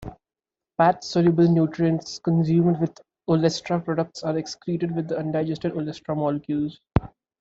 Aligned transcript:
Fat-soluble 0.77 1.47
nutrients 1.47 2.17
consumed 2.17 2.79
with 2.79 2.97
olestra 3.29 3.85
products 3.85 4.23
are 4.23 4.35
excreted 4.35 4.95
with 4.95 5.09
the 5.09 5.19
undigested 5.19 5.73
olestra 5.73 6.15
molecules. 6.17 6.79